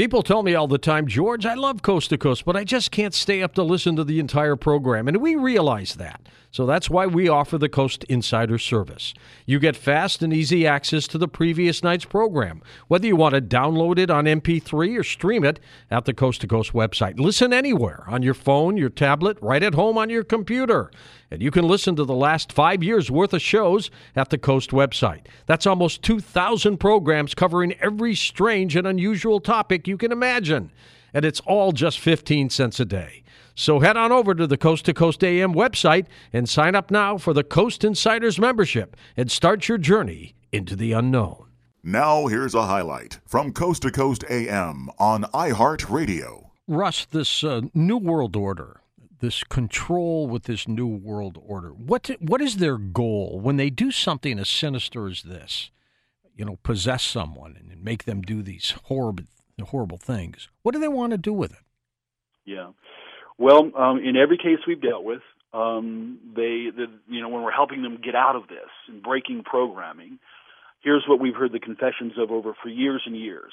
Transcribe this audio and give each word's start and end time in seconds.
People 0.00 0.22
tell 0.22 0.42
me 0.42 0.54
all 0.54 0.66
the 0.66 0.78
time, 0.78 1.06
George, 1.06 1.44
I 1.44 1.52
love 1.52 1.82
Coast 1.82 2.08
to 2.08 2.16
Coast, 2.16 2.46
but 2.46 2.56
I 2.56 2.64
just 2.64 2.90
can't 2.90 3.12
stay 3.12 3.42
up 3.42 3.52
to 3.56 3.62
listen 3.62 3.96
to 3.96 4.02
the 4.02 4.18
entire 4.18 4.56
program. 4.56 5.08
And 5.08 5.18
we 5.18 5.34
realize 5.34 5.96
that. 5.96 6.22
So 6.52 6.66
that's 6.66 6.90
why 6.90 7.06
we 7.06 7.28
offer 7.28 7.58
the 7.58 7.68
Coast 7.68 8.04
Insider 8.04 8.58
service. 8.58 9.14
You 9.46 9.60
get 9.60 9.76
fast 9.76 10.20
and 10.20 10.32
easy 10.32 10.66
access 10.66 11.06
to 11.08 11.18
the 11.18 11.28
previous 11.28 11.84
night's 11.84 12.04
program, 12.04 12.60
whether 12.88 13.06
you 13.06 13.14
want 13.14 13.36
to 13.36 13.40
download 13.40 13.98
it 13.98 14.10
on 14.10 14.24
MP3 14.24 14.98
or 14.98 15.04
stream 15.04 15.44
it 15.44 15.60
at 15.92 16.06
the 16.06 16.14
Coast 16.14 16.40
to 16.40 16.48
Coast 16.48 16.72
website. 16.72 17.20
Listen 17.20 17.52
anywhere 17.52 18.02
on 18.08 18.22
your 18.22 18.34
phone, 18.34 18.76
your 18.76 18.90
tablet, 18.90 19.38
right 19.40 19.62
at 19.62 19.74
home 19.74 19.96
on 19.96 20.10
your 20.10 20.24
computer. 20.24 20.90
And 21.30 21.40
you 21.40 21.52
can 21.52 21.68
listen 21.68 21.94
to 21.94 22.04
the 22.04 22.14
last 22.14 22.52
five 22.52 22.82
years 22.82 23.12
worth 23.12 23.32
of 23.32 23.40
shows 23.40 23.88
at 24.16 24.30
the 24.30 24.38
Coast 24.38 24.70
website. 24.70 25.26
That's 25.46 25.68
almost 25.68 26.02
2,000 26.02 26.78
programs 26.78 27.34
covering 27.34 27.74
every 27.74 28.16
strange 28.16 28.74
and 28.74 28.88
unusual 28.88 29.38
topic 29.38 29.86
you 29.86 29.96
can 29.96 30.10
imagine. 30.10 30.72
And 31.14 31.24
it's 31.24 31.40
all 31.40 31.70
just 31.70 32.00
15 32.00 32.50
cents 32.50 32.80
a 32.80 32.84
day. 32.84 33.22
So 33.60 33.80
head 33.80 33.98
on 33.98 34.10
over 34.10 34.34
to 34.34 34.46
the 34.46 34.56
Coast 34.56 34.86
to 34.86 34.94
Coast 34.94 35.22
AM 35.22 35.52
website 35.52 36.06
and 36.32 36.48
sign 36.48 36.74
up 36.74 36.90
now 36.90 37.18
for 37.18 37.34
the 37.34 37.44
Coast 37.44 37.84
Insiders 37.84 38.38
membership 38.38 38.96
and 39.18 39.30
start 39.30 39.68
your 39.68 39.76
journey 39.76 40.34
into 40.50 40.74
the 40.74 40.92
unknown. 40.92 41.50
Now, 41.82 42.26
here's 42.26 42.54
a 42.54 42.62
highlight 42.62 43.20
from 43.26 43.52
Coast 43.52 43.82
to 43.82 43.90
Coast 43.90 44.24
AM 44.30 44.88
on 44.98 45.24
iHeartRadio. 45.24 46.46
Russ, 46.66 47.04
this 47.10 47.44
uh, 47.44 47.60
New 47.74 47.98
World 47.98 48.34
Order, 48.34 48.80
this 49.20 49.44
control 49.44 50.26
with 50.26 50.44
this 50.44 50.66
New 50.66 50.88
World 50.88 51.38
Order, 51.46 51.72
what, 51.72 52.10
what 52.18 52.40
is 52.40 52.56
their 52.56 52.78
goal 52.78 53.40
when 53.40 53.58
they 53.58 53.68
do 53.68 53.90
something 53.90 54.38
as 54.38 54.48
sinister 54.48 55.06
as 55.06 55.20
this? 55.20 55.70
You 56.34 56.46
know, 56.46 56.58
possess 56.62 57.02
someone 57.02 57.58
and 57.58 57.84
make 57.84 58.04
them 58.04 58.22
do 58.22 58.42
these 58.42 58.72
horrible, 58.84 59.24
horrible 59.62 59.98
things. 59.98 60.48
What 60.62 60.72
do 60.72 60.80
they 60.80 60.88
want 60.88 61.10
to 61.10 61.18
do 61.18 61.34
with 61.34 61.52
it? 61.52 61.58
Yeah. 62.46 62.70
Well, 63.40 63.70
um, 63.74 63.98
in 63.98 64.16
every 64.16 64.36
case 64.36 64.58
we've 64.68 64.82
dealt 64.82 65.02
with, 65.02 65.22
um, 65.54 66.18
they, 66.36 66.68
the, 66.76 66.86
you 67.08 67.22
know, 67.22 67.30
when 67.30 67.42
we're 67.42 67.50
helping 67.50 67.82
them 67.82 67.98
get 68.04 68.14
out 68.14 68.36
of 68.36 68.48
this 68.48 68.68
and 68.86 69.02
breaking 69.02 69.44
programming, 69.44 70.18
here's 70.84 71.04
what 71.08 71.20
we've 71.20 71.34
heard 71.34 71.50
the 71.52 71.58
confessions 71.58 72.12
of 72.18 72.30
over 72.30 72.52
for 72.62 72.68
years 72.68 73.02
and 73.06 73.16
years: 73.16 73.52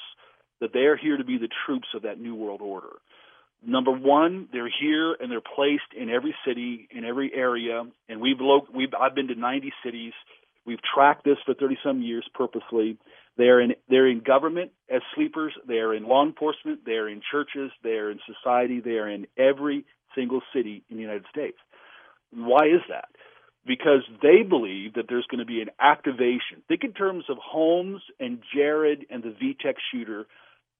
that 0.60 0.74
they 0.74 0.80
are 0.80 0.96
here 0.96 1.16
to 1.16 1.24
be 1.24 1.38
the 1.38 1.48
troops 1.64 1.88
of 1.94 2.02
that 2.02 2.20
new 2.20 2.34
world 2.34 2.60
order. 2.60 2.96
Number 3.66 3.90
one, 3.90 4.48
they're 4.52 4.70
here 4.70 5.16
and 5.18 5.32
they're 5.32 5.40
placed 5.40 5.94
in 5.98 6.10
every 6.10 6.34
city, 6.46 6.86
in 6.90 7.06
every 7.06 7.32
area, 7.34 7.82
and 8.10 8.20
we've 8.20 8.40
lo- 8.40 8.68
we've 8.72 8.92
I've 8.92 9.14
been 9.14 9.28
to 9.28 9.34
90 9.34 9.72
cities. 9.82 10.12
We've 10.66 10.82
tracked 10.82 11.24
this 11.24 11.38
for 11.46 11.54
30 11.54 11.78
some 11.82 12.02
years 12.02 12.28
purposely. 12.34 12.98
They're 13.38 13.60
in 13.60 13.74
they're 13.88 14.08
in 14.08 14.20
government 14.20 14.72
as 14.92 15.00
sleepers. 15.14 15.54
They're 15.66 15.94
in 15.94 16.06
law 16.06 16.26
enforcement. 16.26 16.80
They're 16.84 17.08
in 17.08 17.22
churches. 17.30 17.70
They're 17.82 18.10
in 18.10 18.18
society. 18.26 18.80
They're 18.80 19.08
in 19.08 19.28
every 19.38 19.86
single 20.14 20.42
city 20.54 20.82
in 20.90 20.96
the 20.96 21.02
United 21.02 21.24
States. 21.30 21.56
Why 22.32 22.66
is 22.66 22.82
that? 22.88 23.08
Because 23.64 24.02
they 24.22 24.42
believe 24.42 24.94
that 24.94 25.04
there's 25.08 25.26
going 25.30 25.38
to 25.38 25.46
be 25.46 25.62
an 25.62 25.70
activation. 25.80 26.62
Think 26.66 26.82
in 26.82 26.92
terms 26.92 27.24
of 27.28 27.36
Holmes 27.38 28.02
and 28.18 28.42
Jared 28.54 29.06
and 29.08 29.22
the 29.22 29.28
VTech 29.28 29.74
shooter. 29.92 30.26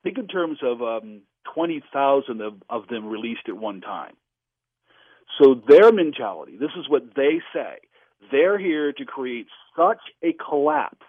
Think 0.02 0.18
in 0.18 0.26
terms 0.26 0.58
of 0.62 0.82
um, 0.82 1.22
20,000 1.54 2.40
of, 2.40 2.54
of 2.68 2.88
them 2.88 3.06
released 3.06 3.48
at 3.48 3.56
one 3.56 3.80
time. 3.80 4.14
So 5.40 5.60
their 5.68 5.92
mentality, 5.92 6.56
this 6.58 6.70
is 6.78 6.88
what 6.88 7.14
they 7.14 7.40
say. 7.52 7.78
They're 8.32 8.58
here 8.58 8.92
to 8.92 9.04
create 9.04 9.46
such 9.76 10.00
a 10.22 10.32
collapse 10.32 11.04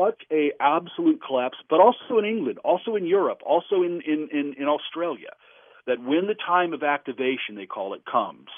such 0.00 0.22
a 0.30 0.52
absolute 0.60 1.20
collapse, 1.26 1.58
but 1.68 1.80
also 1.80 2.18
in 2.18 2.24
England, 2.24 2.58
also 2.64 2.96
in 2.96 3.06
Europe, 3.06 3.40
also 3.44 3.82
in, 3.82 4.00
in, 4.06 4.28
in, 4.32 4.54
in 4.58 4.66
Australia, 4.66 5.30
that 5.86 6.02
when 6.02 6.26
the 6.26 6.34
time 6.34 6.72
of 6.72 6.82
activation, 6.82 7.56
they 7.56 7.66
call 7.66 7.94
it, 7.94 8.02
comes, 8.10 8.48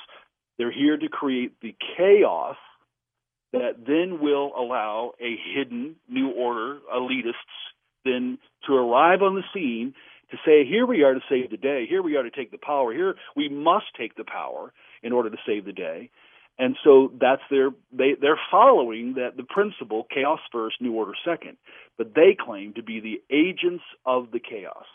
they're 0.58 0.72
here 0.72 0.96
to 0.96 1.08
create 1.08 1.52
the 1.60 1.74
chaos 1.96 2.56
that 3.52 3.84
then 3.86 4.20
will 4.20 4.52
allow 4.56 5.12
a 5.20 5.36
hidden 5.54 5.96
new 6.08 6.30
order, 6.30 6.78
elitists, 6.94 7.34
then 8.04 8.38
to 8.66 8.74
arrive 8.74 9.22
on 9.22 9.34
the 9.34 9.42
scene 9.54 9.94
to 10.30 10.36
say, 10.46 10.64
here 10.66 10.86
we 10.86 11.02
are 11.02 11.14
to 11.14 11.20
save 11.28 11.50
the 11.50 11.56
day, 11.58 11.86
here 11.86 12.02
we 12.02 12.16
are 12.16 12.22
to 12.22 12.30
take 12.30 12.50
the 12.50 12.58
power, 12.58 12.92
here 12.92 13.14
we 13.36 13.48
must 13.48 13.86
take 13.98 14.16
the 14.16 14.24
power 14.24 14.72
in 15.02 15.12
order 15.12 15.28
to 15.28 15.36
save 15.46 15.64
the 15.64 15.72
day 15.72 16.10
and 16.58 16.76
so 16.84 17.12
that's 17.20 17.42
their 17.50 17.70
they 17.92 18.14
they're 18.20 18.40
following 18.50 19.14
that 19.14 19.36
the 19.36 19.42
principle 19.42 20.06
chaos 20.12 20.40
first 20.50 20.76
new 20.80 20.92
order 20.92 21.12
second 21.24 21.56
but 21.98 22.14
they 22.14 22.36
claim 22.38 22.72
to 22.74 22.82
be 22.82 23.00
the 23.00 23.22
agents 23.34 23.84
of 24.06 24.30
the 24.32 24.40
chaos. 24.40 24.86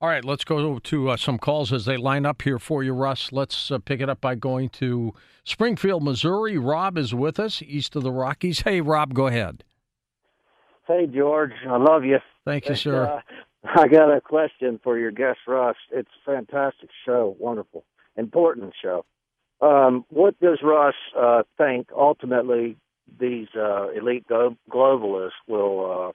All 0.00 0.08
right 0.08 0.24
let's 0.24 0.44
go 0.44 0.78
to 0.78 1.10
uh, 1.10 1.16
some 1.16 1.38
calls 1.38 1.72
as 1.72 1.84
they 1.84 1.96
line 1.96 2.26
up 2.26 2.42
here 2.42 2.58
for 2.58 2.82
you 2.82 2.92
russ. 2.92 3.32
Let's 3.32 3.70
uh, 3.70 3.78
pick 3.78 4.00
it 4.00 4.08
up 4.08 4.20
by 4.20 4.34
going 4.34 4.68
to 4.70 5.14
springfield 5.44 6.02
missouri. 6.02 6.58
Rob 6.58 6.98
is 6.98 7.14
with 7.14 7.38
us 7.38 7.62
east 7.62 7.94
of 7.96 8.02
the 8.02 8.12
rockies. 8.12 8.60
Hey 8.60 8.80
rob 8.80 9.14
go 9.14 9.26
ahead. 9.26 9.64
Hey 10.86 11.06
george. 11.06 11.52
I 11.68 11.76
love 11.76 12.04
you. 12.04 12.18
Thank 12.44 12.68
you 12.68 12.74
sir. 12.74 13.06
uh, 13.06 13.20
i 13.76 13.86
got 13.86 14.10
a 14.10 14.20
question 14.20 14.80
for 14.82 14.98
your 14.98 15.10
guest 15.10 15.40
russ. 15.46 15.76
It's 15.92 16.08
a 16.26 16.30
fantastic 16.30 16.88
show. 17.04 17.36
Wonderful. 17.38 17.84
Important 18.16 18.72
show 18.82 19.04
um, 19.60 20.04
what 20.08 20.38
does 20.40 20.58
Russ 20.62 20.94
uh, 21.18 21.42
think 21.58 21.88
ultimately 21.96 22.76
these 23.18 23.48
uh, 23.56 23.88
elite 23.90 24.26
go- 24.28 24.56
globalists 24.70 25.30
will 25.46 26.14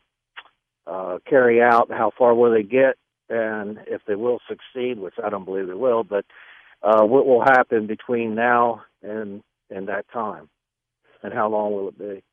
uh, 0.88 0.92
uh, 0.92 1.20
carry 1.30 1.62
out? 1.62 1.90
How 1.92 2.12
far 2.18 2.34
will 2.34 2.52
they 2.52 2.64
get? 2.64 2.96
And 3.30 3.80
if 3.88 4.02
they 4.08 4.16
will 4.16 4.40
succeed, 4.48 5.00
which 5.00 5.16
I 5.24 5.30
don't 5.30 5.46
believe 5.46 5.68
they 5.68 5.74
will, 5.74 6.04
but 6.04 6.26
uh, 6.84 7.04
what 7.04 7.26
will 7.26 7.42
happen 7.42 7.88
between 7.88 8.36
now 8.36 8.84
and 9.02 9.42
and 9.72 9.88
that 9.88 10.06
time, 10.14 10.48
and 11.24 11.34
how 11.34 11.50
long 11.50 11.74
will 11.74 11.88
it 11.90 11.98
be? 11.98 12.24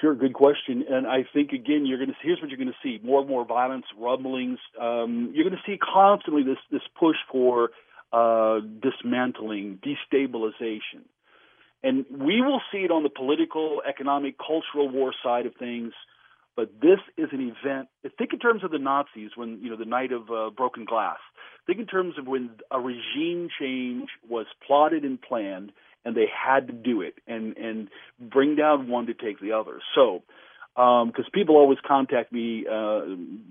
Sure, 0.00 0.14
good 0.14 0.34
question. 0.34 0.84
And 0.88 1.08
I 1.08 1.24
think 1.34 1.50
again, 1.50 1.86
you're 1.86 1.98
going 1.98 2.10
to 2.10 2.14
here's 2.22 2.40
what 2.40 2.50
you're 2.50 2.58
going 2.58 2.68
to 2.68 2.78
see: 2.82 3.00
more 3.04 3.20
and 3.20 3.28
more 3.28 3.44
violence, 3.44 3.86
rumblings. 3.98 4.60
Um, 4.80 5.32
you're 5.34 5.44
going 5.44 5.56
to 5.56 5.70
see 5.70 5.76
constantly 5.76 6.44
this 6.44 6.58
this 6.70 6.82
push 6.98 7.16
for 7.32 7.70
uh, 8.12 8.60
dismantling, 8.60 9.80
destabilization. 9.84 11.04
And 11.82 12.04
we 12.10 12.40
will 12.40 12.60
see 12.72 12.78
it 12.78 12.90
on 12.90 13.02
the 13.02 13.10
political, 13.10 13.82
economic, 13.88 14.36
cultural 14.38 14.88
war 14.88 15.12
side 15.22 15.46
of 15.46 15.54
things. 15.56 15.92
But 16.56 16.80
this 16.80 16.98
is 17.16 17.28
an 17.30 17.40
event. 17.40 17.88
Think 18.18 18.32
in 18.32 18.40
terms 18.40 18.64
of 18.64 18.72
the 18.72 18.78
Nazis 18.78 19.30
when 19.36 19.60
you 19.62 19.70
know 19.70 19.76
the 19.76 19.84
night 19.84 20.10
of 20.10 20.28
uh, 20.28 20.50
broken 20.50 20.84
glass. 20.84 21.18
Think 21.68 21.78
in 21.78 21.86
terms 21.86 22.14
of 22.18 22.26
when 22.26 22.50
a 22.72 22.80
regime 22.80 23.48
change 23.60 24.08
was 24.28 24.46
plotted 24.66 25.04
and 25.04 25.22
planned, 25.22 25.70
and 26.04 26.16
they 26.16 26.26
had 26.26 26.66
to 26.66 26.72
do 26.72 27.00
it 27.00 27.14
and 27.28 27.56
and 27.56 27.88
bring 28.18 28.56
down 28.56 28.88
one 28.88 29.06
to 29.06 29.14
take 29.14 29.38
the 29.40 29.52
other. 29.52 29.78
So, 29.94 30.24
because 30.74 31.26
um, 31.26 31.32
people 31.32 31.56
always 31.56 31.78
contact 31.86 32.32
me, 32.32 32.64
uh, 32.66 33.02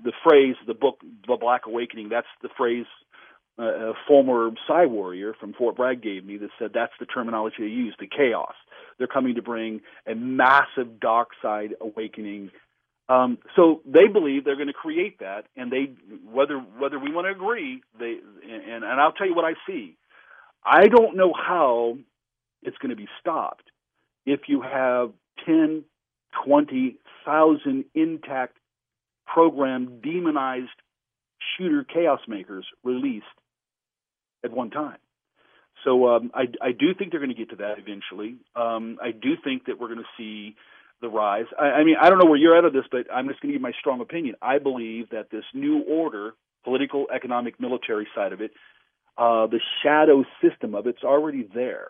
the 0.04 0.12
phrase, 0.28 0.56
the 0.66 0.74
book, 0.74 1.00
The 1.28 1.38
Black 1.40 1.62
Awakening. 1.66 2.10
That's 2.10 2.28
the 2.42 2.50
phrase 2.58 2.88
a 3.58 3.94
former 4.08 4.52
Psy 4.68 4.86
warrior 4.86 5.34
from 5.40 5.54
Fort 5.54 5.76
Bragg 5.76 6.02
gave 6.02 6.26
me 6.26 6.38
that 6.38 6.50
said 6.60 6.72
that's 6.74 6.94
the 7.00 7.06
terminology 7.06 7.56
they 7.60 7.66
use, 7.66 7.96
the 8.00 8.08
chaos. 8.08 8.54
They're 8.98 9.08
coming 9.08 9.36
to 9.36 9.42
bring 9.42 9.82
a 10.06 10.16
massive 10.16 11.00
dark 11.00 11.30
side 11.42 11.74
awakening. 11.82 12.52
Um, 13.10 13.38
so 13.56 13.82
they 13.86 14.08
believe 14.12 14.44
they're 14.44 14.56
going 14.56 14.68
to 14.68 14.74
create 14.74 15.20
that, 15.20 15.46
and 15.56 15.72
they 15.72 15.94
whether 16.30 16.58
whether 16.58 17.00
we 17.00 17.12
want 17.12 17.26
to 17.26 17.32
agree, 17.32 17.82
they 18.00 18.18
and 18.44 18.84
and 18.84 19.02
I'll 19.02 19.14
tell 19.14 19.28
you 19.28 19.36
what 19.36 19.46
I 19.46 19.54
see. 19.66 19.98
I 20.64 20.88
don't 20.88 21.16
know 21.16 21.34
how 21.34 21.98
it's 22.62 22.78
going 22.78 22.90
to 22.90 22.96
be 22.96 23.08
stopped 23.22 23.72
if 24.26 24.42
you 24.48 24.62
have 24.62 25.14
10, 25.46 25.86
20,000 26.46 27.86
intact, 27.96 28.58
programmed, 29.26 30.02
demonized 30.02 30.70
shooter 31.58 31.86
chaos 31.86 32.20
makers 32.28 32.66
released 32.84 33.26
at 34.44 34.52
one 34.52 34.70
time. 34.70 34.98
So 35.84 36.08
um, 36.08 36.32
I, 36.34 36.48
I 36.62 36.72
do 36.72 36.94
think 36.98 37.12
they're 37.12 37.20
going 37.20 37.34
to 37.34 37.38
get 37.38 37.52
to 37.52 37.58
that 37.58 37.76
eventually. 37.78 38.38
Um, 38.56 38.98
I 39.02 39.12
do 39.12 39.36
think 39.44 39.66
that 39.66 39.80
we're 39.80 39.88
going 39.88 40.00
to 40.00 40.18
see 40.18 40.56
the 41.02 41.10
rise. 41.10 41.46
I, 41.60 41.66
I 41.66 41.84
mean, 41.84 41.96
I 42.02 42.10
don't 42.10 42.20
know 42.20 42.26
where 42.26 42.38
you're 42.38 42.58
at 42.58 42.66
of 42.66 42.74
this, 42.74 42.86
but 42.92 43.06
I'm 43.14 43.28
just 43.28 43.42
going 43.42 43.52
to 43.52 43.54
give 43.54 43.62
my 43.62 43.74
strong 43.80 44.02
opinion. 44.02 44.36
I 44.42 44.58
believe 44.60 45.10
that 45.12 45.30
this 45.32 45.44
new 45.54 45.84
order, 45.84 46.34
political, 46.64 47.08
economic, 47.14 47.60
military 47.60 48.08
side 48.16 48.34
of 48.34 48.42
it, 48.42 48.52
uh, 49.18 49.48
the 49.48 49.60
shadow 49.84 50.24
system 50.42 50.76
of 50.76 50.88
it's 50.88 51.04
already 51.04 51.48
there, 51.54 51.90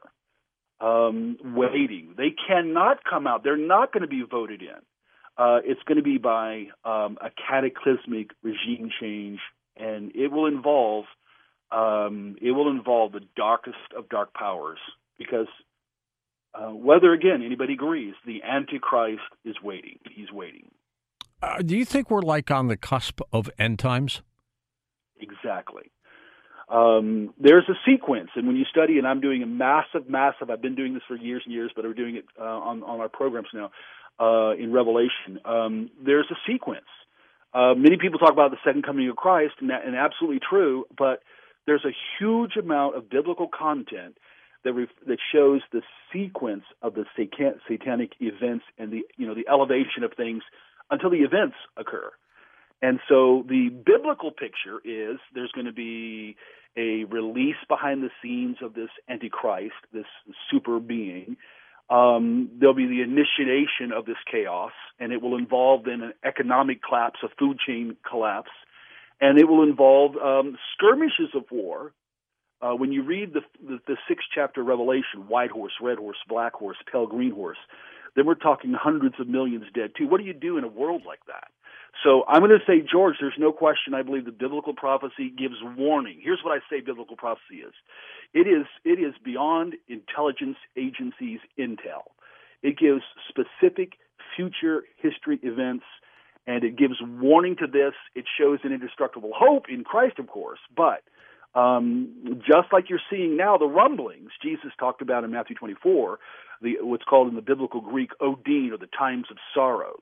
um, 0.80 1.38
waiting. 1.44 2.14
They 2.18 2.36
cannot 2.48 3.04
come 3.04 3.28
out. 3.28 3.44
They're 3.44 3.58
not 3.58 3.92
going 3.92 4.02
to 4.02 4.08
be 4.08 4.24
voted 4.30 4.62
in. 4.62 4.82
Uh, 5.38 5.60
it's 5.64 5.82
going 5.84 5.98
to 5.98 6.04
be 6.04 6.18
by 6.18 6.68
um, 6.84 7.18
a 7.22 7.30
cataclysmic 7.50 8.32
regime 8.44 8.90
change, 9.00 9.40
and 9.76 10.12
it 10.16 10.32
will 10.32 10.48
involve 10.48 11.06
um, 11.72 12.36
it 12.42 12.52
will 12.52 12.70
involve 12.70 13.12
the 13.12 13.22
darkest 13.36 13.94
of 13.96 14.10
dark 14.10 14.34
powers 14.34 14.80
because 15.18 15.48
uh, 16.54 16.74
whether 16.74 17.14
again 17.14 17.42
anybody 17.44 17.74
agrees, 17.74 18.14
the 18.26 18.42
Antichrist 18.44 19.22
is 19.46 19.56
waiting. 19.62 20.00
He's 20.12 20.32
waiting. 20.32 20.72
Uh, 21.42 21.62
do 21.62 21.78
you 21.78 21.86
think 21.86 22.10
we're 22.10 22.22
like 22.22 22.50
on 22.50 22.68
the 22.68 22.78
cusp 22.78 23.22
of 23.32 23.50
end 23.60 23.80
times? 23.80 24.22
exactly. 25.20 25.92
Um, 26.70 27.34
there's 27.40 27.64
a 27.70 27.76
sequence, 27.90 28.30
and 28.36 28.46
when 28.46 28.58
you 28.58 28.66
study, 28.66 28.98
and 28.98 29.08
I'm 29.08 29.22
doing 29.22 29.42
a 29.42 29.46
massive, 29.46 30.10
massive. 30.10 30.50
I've 30.50 30.62
been 30.62 30.76
doing 30.76 30.94
this 30.94 31.04
for 31.08 31.16
years 31.16 31.42
and 31.46 31.54
years, 31.54 31.72
but 31.76 31.86
we're 31.86 31.94
doing 31.94 32.18
it 32.18 32.26
uh, 32.40 32.44
on 32.44 32.84
on 32.84 33.00
our 33.00 33.08
programs 33.08 33.48
now 33.54 33.72
uh, 34.20 34.54
in 34.56 34.74
Revelation. 34.74 35.40
Um, 35.46 35.90
there's 36.04 36.28
a 36.30 36.36
sequence. 36.52 36.88
Uh, 37.54 37.74
many 37.74 37.98
people 37.98 38.20
talk 38.20 38.34
about 38.34 38.52
the 38.52 38.58
second 38.66 38.84
coming 38.84 39.08
of 39.10 39.16
Christ, 39.16 39.54
and, 39.62 39.70
that, 39.70 39.86
and 39.86 39.96
absolutely 39.96 40.40
true, 40.48 40.86
but 40.98 41.24
there's 41.68 41.86
a 41.86 41.96
huge 42.18 42.56
amount 42.56 42.96
of 42.96 43.10
biblical 43.10 43.48
content 43.48 44.18
that 44.64 44.74
ref- 44.74 45.06
that 45.06 45.20
shows 45.32 45.62
the 45.72 45.82
sequence 46.12 46.64
of 46.82 46.96
the 46.96 47.06
satanic 47.16 48.14
events 48.20 48.66
and 48.80 48.92
the 48.92 49.04
you 49.18 49.28
know 49.28 49.36
the 49.36 49.48
elevation 49.48 50.04
of 50.04 50.14
things 50.14 50.42
until 50.90 51.10
the 51.10 51.18
events 51.18 51.56
occur. 51.78 52.10
And 52.82 53.00
so 53.10 53.44
the 53.48 53.70
biblical 53.70 54.32
picture 54.32 54.80
is 54.84 55.18
there's 55.34 55.52
going 55.52 55.66
to 55.66 55.74
be 55.74 56.38
a 56.78 57.06
release 57.06 57.56
behind 57.68 58.04
the 58.04 58.12
scenes 58.22 58.58
of 58.62 58.74
this 58.74 58.90
antichrist, 59.10 59.74
this 59.92 60.06
super 60.52 60.80
being. 60.80 61.38
Um, 61.90 62.52
there'll 62.60 62.76
be 62.76 62.86
the 62.86 63.02
initiation 63.02 63.92
of 63.96 64.06
this 64.06 64.18
chaos, 64.30 64.74
and 65.00 65.12
it 65.12 65.22
will 65.22 65.38
involve 65.38 65.86
then 65.86 66.02
an 66.02 66.14
economic 66.24 66.84
collapse, 66.84 67.20
a 67.24 67.30
food 67.40 67.58
chain 67.66 67.96
collapse, 68.08 68.52
and 69.20 69.40
it 69.40 69.48
will 69.48 69.64
involve 69.64 70.16
um, 70.18 70.58
skirmishes 70.74 71.30
of 71.36 71.44
war. 71.52 71.94
Uh, 72.60 72.74
when 72.74 72.92
you 72.92 73.04
read 73.04 73.34
the, 73.34 73.42
the, 73.64 73.80
the 73.88 73.98
sixth 74.08 74.28
chapter 74.34 74.62
of 74.62 74.68
Revelation, 74.68 75.28
white 75.28 75.52
horse, 75.52 75.74
red 75.82 76.00
horse, 76.00 76.18
black 76.28 76.54
horse, 76.54 76.78
pale 76.92 77.06
green 77.06 77.32
horse, 77.32 77.58
then 78.16 78.26
we're 78.26 78.34
talking 78.34 78.74
hundreds 78.74 79.16
of 79.20 79.28
millions 79.28 79.66
dead 79.76 79.92
too. 79.96 80.08
What 80.08 80.20
do 80.20 80.26
you 80.26 80.34
do 80.34 80.58
in 80.58 80.64
a 80.64 80.68
world 80.68 81.04
like 81.06 81.20
that? 81.28 81.50
So 82.04 82.24
I'm 82.28 82.42
going 82.42 82.52
to 82.52 82.66
say, 82.66 82.86
George, 82.90 83.16
there's 83.20 83.38
no 83.38 83.52
question. 83.52 83.94
I 83.94 84.04
believe 84.04 84.26
the 84.26 84.32
biblical 84.32 84.74
prophecy 84.74 85.32
gives 85.36 85.56
warning. 85.78 86.20
Here's 86.22 86.40
what 86.44 86.52
I 86.52 86.60
say 86.70 86.82
biblical 86.82 87.16
prophecy 87.16 87.58
is. 87.66 87.74
It 88.34 88.48
is, 88.48 88.66
it 88.84 89.00
is 89.00 89.14
beyond 89.24 89.76
intelligence 89.88 90.58
agencies' 90.76 91.40
intel. 91.58 92.10
It 92.62 92.78
gives 92.78 93.02
specific 93.30 93.94
future 94.36 94.84
history 94.98 95.40
events 95.42 95.86
and 96.48 96.64
it 96.64 96.76
gives 96.78 96.96
warning 97.02 97.56
to 97.58 97.68
this. 97.68 97.94
It 98.16 98.26
shows 98.40 98.60
an 98.64 98.72
indestructible 98.72 99.32
hope 99.36 99.66
in 99.70 99.84
Christ, 99.84 100.18
of 100.18 100.28
course, 100.28 100.60
but 100.76 101.04
um, 101.54 102.42
just 102.48 102.72
like 102.72 102.90
you're 102.90 103.00
seeing 103.10 103.38
now, 103.38 103.58
the 103.58 103.66
rumblings 103.68 104.32
Jesus 104.42 104.72
talked 104.80 105.02
about 105.02 105.24
in 105.24 105.32
Matthew 105.32 105.56
24, 105.56 106.20
the, 106.62 106.78
what's 106.82 107.04
called 107.04 107.30
in 107.30 107.36
the 107.36 107.42
biblical 107.42 107.82
Greek 107.82 108.12
Odin, 108.20 108.72
or 108.74 108.78
the 108.78 108.90
times 108.98 109.26
of 109.30 109.38
sorrows 109.54 110.02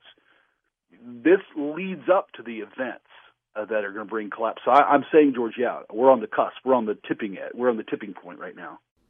this 1.04 1.40
leads 1.56 2.08
up 2.12 2.30
to 2.32 2.42
the 2.42 2.58
events 2.58 3.06
uh, 3.54 3.64
that 3.64 3.84
are 3.84 3.92
going 3.92 4.06
to 4.06 4.10
bring 4.10 4.30
collapse. 4.30 4.62
So 4.64 4.70
I, 4.70 4.94
am 4.94 5.04
saying, 5.12 5.32
George, 5.34 5.54
yeah, 5.58 5.80
we're 5.92 6.10
on 6.10 6.20
the 6.20 6.26
cusp. 6.26 6.56
We're 6.64 6.74
on 6.74 6.86
the 6.86 6.98
tipping 7.08 7.36
edge. 7.38 7.52
We're 7.54 7.70
on 7.70 7.76
the 7.76 7.84
tipping 7.84 8.14
point 8.14 8.38
right 8.38 8.56
now. 8.56 8.78